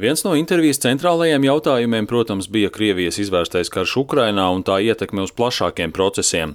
[0.00, 5.32] Viens no intervijas centrālajiem jautājumiem, protams, bija Krievijas izvērstais karš Ukrainā un tā ietekme uz
[5.36, 6.54] plašākiem procesiem.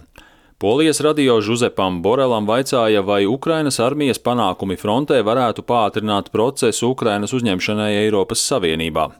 [0.58, 7.92] Polijas radio Žuzepam Borelam vaicāja, vai Ukrainas armijas panākumi frontē varētu pātrināt procesu Ukrainas uzņemšanai
[8.00, 9.12] Eiropas Savienībā.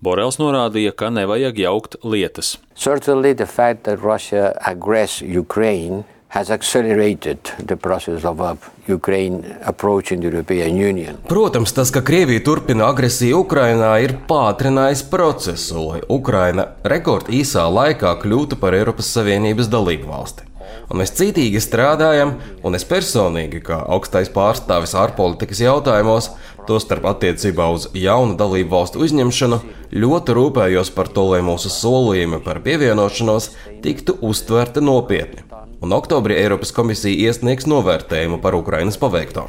[0.00, 2.56] Borels norādīja, ka nevajag jaukt lietas.
[2.74, 8.56] Certainly the fact that Russia aggressed Ukraine has accelerated the process of uh,
[8.88, 11.18] Ukraine approaching the European Union.
[11.28, 18.16] Protams, tas, ka Krievija turpina agresiju Ukrainā, ir pātrinājis procesu, lai Ukraina rekord īsā laikā
[18.24, 20.50] kļūtu par Eiropas Savienības dalību valsti.
[20.90, 22.34] Un mēs cītīgi strādājam,
[22.66, 26.32] un es personīgi, kā augstais pārstāvis ārpolitikas jautājumos,
[26.66, 29.62] tostarp attiecībā uz jaunu dalību valstu uzņemšanu,
[29.94, 33.52] ļoti rūpējos par to, lai mūsu solījumi par pievienošanos
[33.86, 35.53] tiktu uztverti nopietni
[35.84, 39.46] un oktobrī Eiropas komisija iesniegs novērtējumu par Ukrainas paveikto.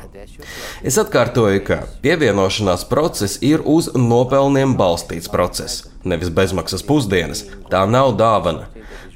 [0.84, 7.46] Es atkārtoju, ka pievienošanās process ir uz nopelniem balstīts process, nevis bezmaksas pusdienas.
[7.72, 8.68] Tā nav dāvana.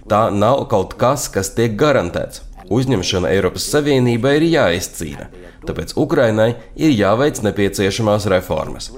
[0.09, 2.45] Tā nav kaut kas, kas tiek garantēts.
[2.69, 5.25] Uzņemšana Eiropas Savienībai ir jāizcīna,
[5.65, 8.91] tāpēc Ukrainai ir jāveic nepieciešamās reformas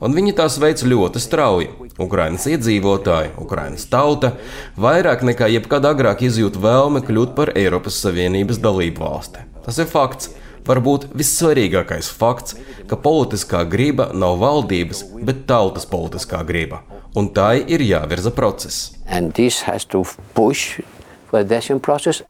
[0.00, 1.68] un viņi tās veic ļoti strauji.
[2.02, 4.34] Ukrainas iedzīvotāji, Ukrainas tauta
[4.80, 9.46] vairāk nekā jebkad agrāk izjūt vēlme kļūt par Eiropas Savienības dalību valsti.
[9.64, 10.34] Tas ir fakts.
[10.66, 12.56] Varbūt vissvarīgākais fakts,
[12.90, 16.80] ka politiskā griba nav valdības, bet tautas politiskā griba,
[17.14, 18.90] un tai ir jāvirza process.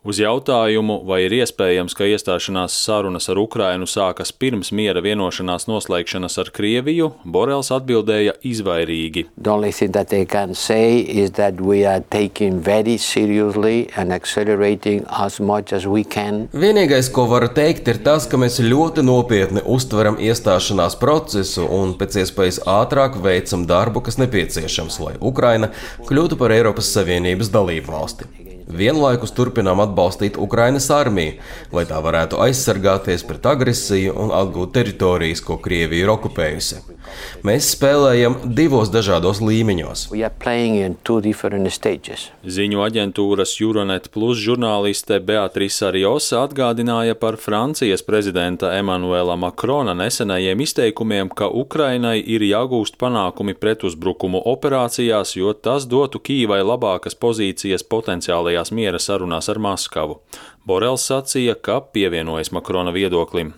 [0.06, 6.38] Uz jautājumu, vai ir iespējams, ka iestāšanās sarunas ar Ukrainu sākas pirms miera vienošanās noslēgšanas
[6.40, 9.26] ar Krieviju, Borels atbildēja izvairīgi.
[16.56, 22.22] Vienīgais, ko varu teikt, ir tas, ka mēs ļoti nopietni uztveram iestāšanās procesu un pēc
[22.24, 25.72] iespējas ātrāk veicam darbu, kas nepieciešams, lai Ukraina
[26.08, 28.45] kļūtu par Eiropas Savienības dalību valsti.
[28.66, 31.36] Vienlaikus turpinām atbalstīt Ukrainas armiju,
[31.70, 36.82] lai tā varētu aizsargāties pret agresiju un atgūt teritorijas, ko Krievija ir okupējusi.
[37.46, 40.08] Mēs spēlējam divos dažādos līmeņos.
[42.56, 51.30] Ziņu aģentūras Euronet Plus žurnāliste Beatrice Ariosa atgādināja par Francijas prezidenta Emanuela Makrona nesenajiem izteikumiem,
[51.30, 57.86] ka Ukrainai ir jāgūst panākumi pretuzbrukumu operācijās, jo tas dotu Kīvai labākas pozīcijas
[58.56, 60.20] potenciālajās miera sarunās ar Maskavu.
[60.66, 63.52] Borels sacīja, ka pievienojas Makrona viedoklim.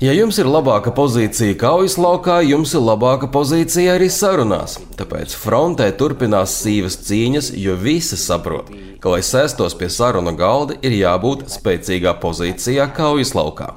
[0.00, 4.80] Ja jums ir labāka pozīcija kaujas laukā, jums ir labāka pozīcija arī sarunās.
[4.98, 10.98] Tāpēc frontē turpinās sīvas cīņas, jo visi saprot, ka, lai sēstos pie sarunu galda, ir
[10.98, 13.70] jābūt spēcīgā pozīcijā kaujas laukā.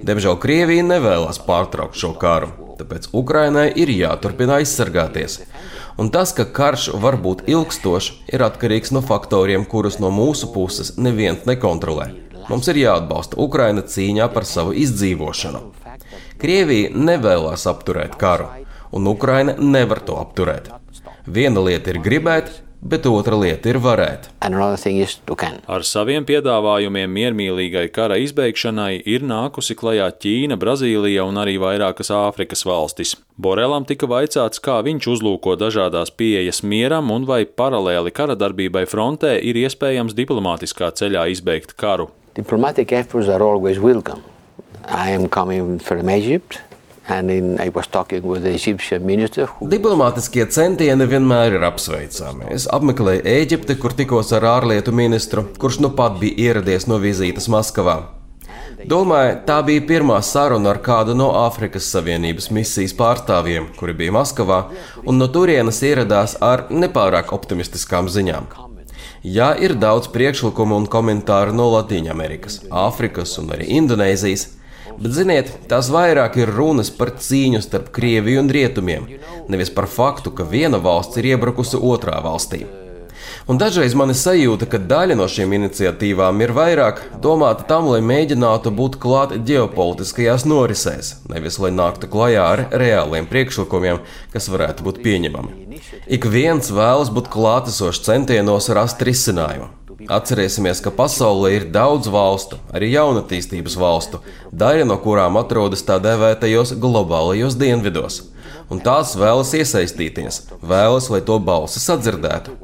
[0.00, 2.48] Diemžēl Krievija nevēlas pārtraukt šo karu,
[2.80, 5.38] tāpēc Ukrainai ir jāturpina aizsargāties
[6.00, 10.94] un tas, ka karš var būt ilgstošs, ir atkarīgs no faktoriem, kurus no mūsu puses
[10.96, 12.06] neviens nekontrolē.
[12.48, 15.60] Mums ir jāatbalsta Ukraina cīņā par savu izdzīvošanu.
[16.40, 18.48] Krievija nevēlas apturēt karu,
[18.96, 20.72] un Ukraina nevar to apturēt.
[21.26, 22.48] Viena lieta ir gribēt,
[22.82, 24.28] bet otra lieta ir varēt.
[24.40, 32.64] Ar saviem piedāvājumiem miermīlīgai kara izbeigšanai ir nākusi klajā Ķīna, Brazīlija un arī vairākas Āfrikas
[32.66, 33.16] valstis.
[33.40, 39.36] Borelam tika vaicāts, kā viņš uzlūko dažādās pieejas mieram un vai paralēli kara darbībai frontē
[39.38, 42.10] ir iespējams diplomātiskā ceļā izbeigt karu.
[42.34, 44.22] Diplomatic efforts are always welcome.
[44.88, 46.60] I am coming from Egypt.
[49.72, 52.46] Diplomātiskie centieni vienmēr ir apsveicami.
[52.54, 57.50] Es apmeklēju Eģipti, kur tikos ar ārlietu ministru, kurš nu pat bija ieradies no vizītes
[57.50, 57.98] Maskavā.
[58.88, 64.62] Domāju, tā bija pirmā saruna ar kādu no Āfrikas Savienības misijas pārstāvjiem, kuri bija Maskavā,
[65.04, 68.48] un no turienes ieradās ar nepārāk optimistiskām ziņām.
[69.20, 74.46] Jā, ir daudz priekšlikumu un komentāru no Latvijas, Āfrikas un arī Indonēzijas.
[74.98, 79.08] Bet, ziniet, tās vairāk ir runas par cīņu starp Krieviju un Rietumiem,
[79.48, 82.66] nevis par faktu, ka viena valsts ir iebrukusi otrā valstī.
[83.50, 87.98] Un dažreiz man ir sajūta, ka daļa no šīm iniciatīvām ir vairāk domāta tam, lai
[88.04, 94.02] mēģinātu būt klāt ģeopolitiskajās norisēs, nevis lai nāktu klajā ar reāliem priekšlikumiem,
[94.34, 95.82] kas varētu būt pieņemami.
[96.06, 99.79] Ik viens vēlas būt klātesošs centienos rast risinājumu.
[100.08, 106.72] Atcerēsimies, ka pasaulē ir daudz valstu, arī jaunatīstības valstu, daļa no kurām atrodas tā dēvētajos
[106.80, 108.22] globālajos dienvidos.
[108.70, 112.54] Un tās vēlas iesaistīties, vēlas, lai to balsi sadzirdētu.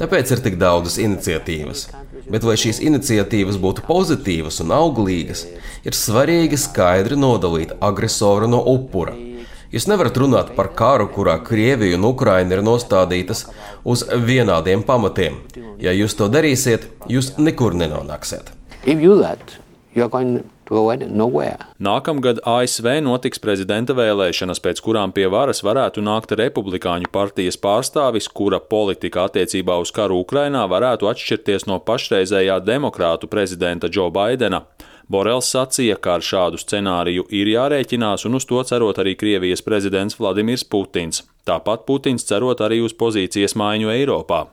[0.00, 1.86] Tāpēc ir tik daudzas iniciatīvas.
[2.30, 5.44] Bet, lai šīs iniciatīvas būtu pozitīvas un auglīgas,
[5.86, 9.14] ir svarīgi skaidri nodalīt agresoru no upura.
[9.70, 13.44] Jūs nevarat runāt par karu, kurā Krievija un Ukraina ir nostādītas
[13.86, 15.36] uz vienādiem pamatiem.
[15.78, 18.50] Ja jūs to darīsiet, jūs nekur nenonāksiet.
[18.80, 19.54] That,
[21.78, 28.60] Nākamgad ASV notiks prezidenta vēlēšanas, pēc kurām pie varas varētu nākt republikāņu partijas pārstāvis, kura
[28.62, 34.62] politika attiecībā uz karu Ukrainā varētu atšķirties no pašreizējā demokrātu prezidenta Džo Baidena.
[35.10, 40.14] Borels sacīja, ka ar šādu scenāriju ir jārēķinās, un uz to cerot arī Krievijas prezidents
[40.20, 41.24] Vladimirs Putins.
[41.50, 44.44] Tāpat Putins cerot arī uz pozīcijas maiņu Eiropā.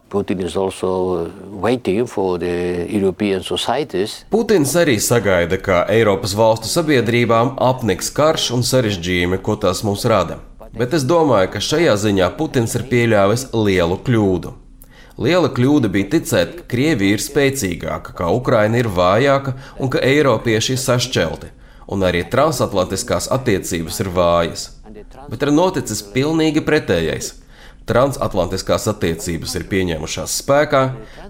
[4.33, 10.41] Putins arī sagaida, ka Eiropas valstu sabiedrībām apniks karš un sarežģījumi, ko tas mums rada.
[10.73, 14.57] Bet es domāju, ka šajā ziņā Putins ir pieļāvis lielu kļūdu.
[15.17, 20.75] Liela kļūda bija ticēt, ka Krievija ir spēcīgāka, ka Ukraina ir vājāka un ka Eiropieši
[20.75, 21.47] ir sašķelti,
[21.89, 24.65] un arī transatlantiskās attiecības ir vājas.
[25.31, 27.31] Bet ir noticis pilnīgi pretējais.
[27.89, 30.81] Transatlantiskās attiecības ir pieņēmušās spēkā,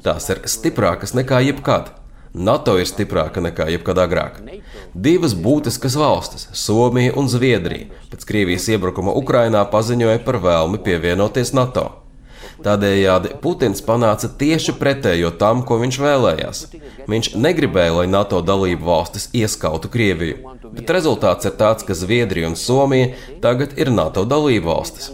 [0.03, 1.93] tās ir stiprākas nekā jebkad.
[2.33, 4.41] NATO ir stiprāka nekā jebkad agrāk.
[4.93, 11.87] Divas būtiskas valstis, Somija un Zviedrija, pēc Krievijas iebrukuma Ukrainā paziņoja par vēlmi pievienoties NATO.
[12.63, 16.61] Tādējādi Putins panāca tieši pretējo tam, ko viņš vēlējās.
[17.07, 22.57] Viņš negribēja, lai NATO dalību valstis ieskautu Krieviju, bet rezultāts ir tāds, ka Zviedrija un
[22.59, 23.13] Somija
[23.43, 25.11] tagad ir NATO dalību valstis.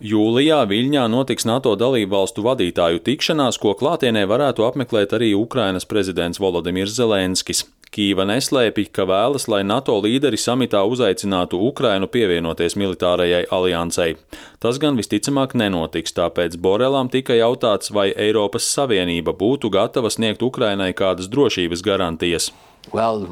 [0.00, 6.40] Jūlijā Viļņā notiks NATO dalību valstu vadītāju tikšanās, ko klātienē varētu apmeklēt arī Ukrainas prezidents
[6.40, 7.66] Volodimirs Zelenskis.
[7.94, 14.16] Kīva neslēpj, ka vēlas, lai NATO līderi samitā uzaicinātu Ukrainu pievienoties militārajai aliansei.
[14.58, 20.90] Tas gan visticamāk nenotiks, tāpēc Borelam tika jautāts, vai Eiropas Savienība būtu gatava sniegt Ukrainai
[20.90, 22.50] kādas drošības garantijas.
[22.92, 23.22] Well,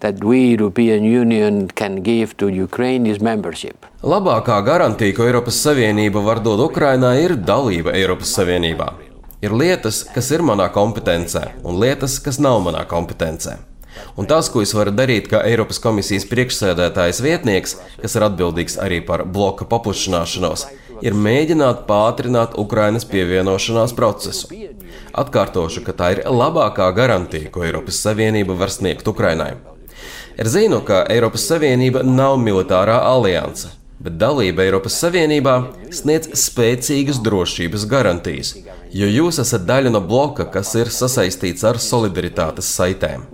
[0.00, 3.86] that we, European Union, can give to Ukraine is membership.
[4.02, 9.07] Labākā garantija, ko Eiropas Savienība var dot Ukrainai, ir dalība Eiropas Savienībā.
[9.38, 13.52] Ir lietas, kas ir manā kompetencē, un lietas, kas nav manā kompetencē.
[14.18, 18.98] Un tas, ko es varu darīt kā Eiropas komisijas priekšsēdētājas vietnieks, kas ir atbildīgs arī
[19.06, 20.66] par bloka paplašināšanos,
[21.06, 24.50] ir mēģināt pātrināt Ukrainas pievienošanās procesu.
[25.18, 29.52] Atkārtošu, ka tā ir labākā garantija, ko Eiropas Savienība var sniegt Ukrainai.
[30.38, 35.56] Es zinu, ka Eiropas Savienība nav militārā alianse, bet dalība Eiropas Savienībā
[35.94, 38.52] sniedz spēcīgas drošības garantijas,
[38.92, 43.26] jo jūs esat daļa no bloka, kas ir sasaistīts ar solidaritātes saitēm.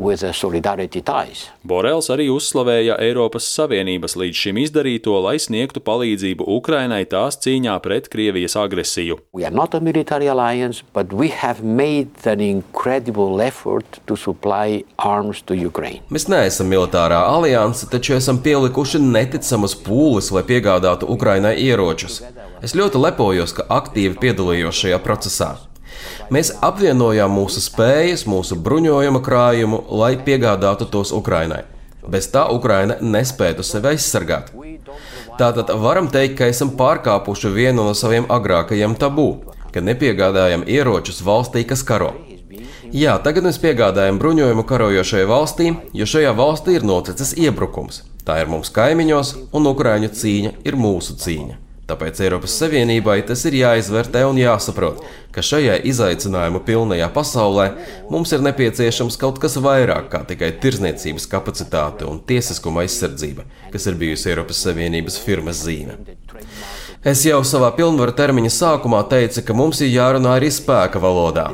[1.64, 8.10] Borels arī uzslavēja Eiropas Savienības līdz šim izdarīto, lai sniegtu palīdzību Ukrainai tās cīņā pret
[8.12, 9.20] Krievijas agresiju.
[10.34, 10.84] Alliance,
[16.14, 22.22] Mēs neesam militārā alianse, taču esam pielikuši neticamas pūles, lai piegādātu Ukrainai ieročus.
[22.62, 25.54] Es ļoti lepojos, ka aktīvi piedalījos šajā procesā.
[26.32, 31.64] Mēs apvienojām mūsu spējas, mūsu bruņojuma krājumu, lai piegādātu tos Ukrainai.
[32.08, 34.52] Bez tā Ukraina nespētu sevi aizsargāt.
[35.38, 39.28] Tātad varam teikt, ka esam pārkāpuši vienu no saviem agrākajiem tabū,
[39.72, 42.12] ka nepiegādājam ieročus valstī, kas karo.
[42.94, 48.04] Jā, tagad mēs piegādājam bruņojumu karojošajai valstī, jo šajā valstī ir noticis iebrukums.
[48.24, 51.63] Tā ir mums kaimiņos, un Ukrāņu cīņa ir mūsu cīņa.
[51.84, 55.02] Tāpēc Eiropas Savienībai tas ir jāizvērtē un jāsaprot,
[55.34, 57.66] ka šajā izaicinājumu pilnajā pasaulē
[58.08, 63.98] mums ir nepieciešams kaut kas vairāk kā tikai tirzniecības kapacitāte un tiesiskuma aizsardzība, kas ir
[64.00, 65.98] bijusi Eiropas Savienības firmas zīme.
[67.04, 71.50] Es jau savā pilnvaru termiņa sākumā teicu, ka mums ir jārunā arī spēka valodā.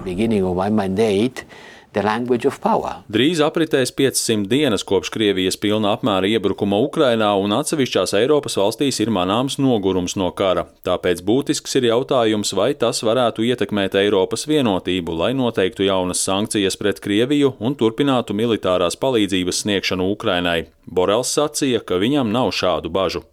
[3.11, 9.11] Drīz apritēs 500 dienas kopš Krievijas pilna apmēra iebrukuma Ukrainā, un atsevišķās Eiropas valstīs ir
[9.14, 10.66] manāms nogurums no kara.
[10.87, 17.02] Tāpēc būtisks ir jautājums, vai tas varētu ietekmēt Eiropas vienotību, lai noteiktu jaunas sankcijas pret
[17.02, 20.61] Krieviju un turpinātu militārās palīdzības sniegšanu Ukrainai.
[20.90, 23.25] Borels sacīja, ka viņam nav šādu bažu.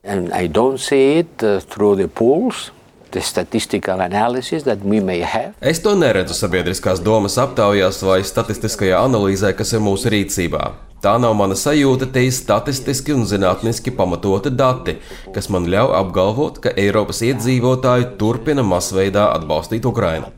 [5.61, 10.86] Es to neredzu sabiedriskās domas aptaujās vai statistiskajā analīzē, kas ir mūsu rīcībā.
[10.97, 14.95] Tā nav mana sajūta, te ir statistiski un zinātniski pamatoti dati,
[15.35, 20.31] kas man ļauj apgalvot, ka Eiropas iedzīvotāji turpina masveidā atbalstīt Ukrainu.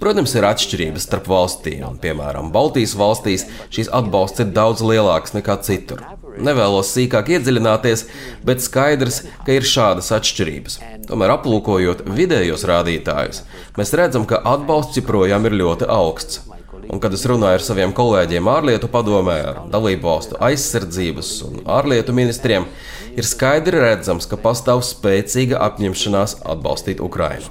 [0.00, 6.00] Protams, ir atšķirības starp valstīm, piemēram, Baltijas valstīs šīs atbalsts ir daudz lielāks nekā citur.
[6.40, 8.06] Nevēlos sīkāk iedziļināties,
[8.46, 10.78] bet skaidrs, ka ir šādas atšķirības.
[11.10, 13.42] Tomēr, aplūkojot vidējos rādītājus,
[13.76, 16.46] mēs redzam, ka atbalsts joprojām ir ļoti augsts.
[16.90, 19.36] Un, kad es runāju ar saviem kolēģiem ārlietu padomē,
[19.70, 22.66] dalību valstu aizsardzības un ārlietu ministriem,
[23.14, 27.46] ir skaidri redzams, ka pastāv spēcīga apņemšanās atbalstīt Ukrainu.